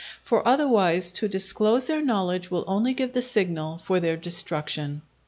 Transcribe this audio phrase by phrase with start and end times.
[0.23, 5.03] For otherwise, to disclose their knowledge will only give the signal for their destruction.